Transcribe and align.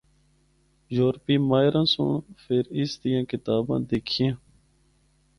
یورپی 0.95 1.35
ماہراں 1.49 1.87
سنڑ 1.93 2.11
فر 2.43 2.63
اس 2.79 2.91
دیاں 3.01 3.23
کتاباں 3.31 3.79
دکھیاں۔ 3.89 4.35